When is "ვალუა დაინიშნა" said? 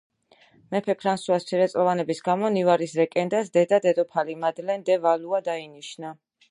5.07-6.19